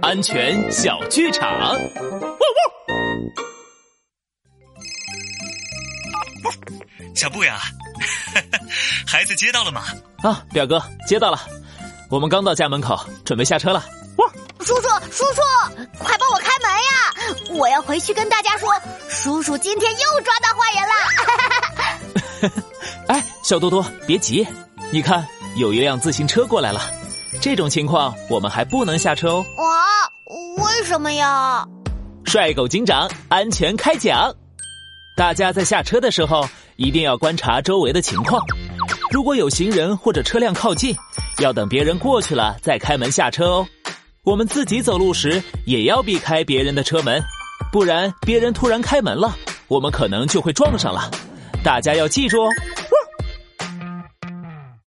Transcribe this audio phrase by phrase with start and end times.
[0.00, 1.50] 安全小剧场。
[1.52, 1.80] 汪
[6.44, 7.14] 汪！
[7.14, 7.60] 小布呀，
[9.06, 9.82] 孩子接到了吗？
[10.22, 11.38] 啊，表哥接到了，
[12.08, 13.84] 我们刚到家门口，准备下车了。
[14.16, 14.26] 哇！
[14.60, 15.42] 叔叔，叔叔，
[15.98, 17.14] 快帮我开门呀！
[17.50, 18.72] 我要回去跟大家说，
[19.08, 22.62] 叔叔今天又抓到坏人了。
[23.08, 24.46] 哎，小多多，别急，
[24.90, 25.26] 你看
[25.56, 26.80] 有一辆自行车过来了。
[27.40, 29.44] 这种情况，我们还不能下车哦。
[29.56, 29.80] 啊，
[30.58, 31.66] 为什么呀？
[32.24, 34.32] 帅狗警长，安全开讲。
[35.16, 38.42] 大家在下车的时候，一定要观察周围的情况。
[39.10, 40.96] 如果有行人或者车辆靠近，
[41.38, 43.66] 要等别人过去了再开门下车哦。
[44.24, 47.22] 我们自己走路时，也要避开别人的车门，
[47.72, 49.36] 不然别人突然开门了，
[49.68, 51.10] 我们可能就会撞上了。
[51.62, 52.48] 大家要记住哦。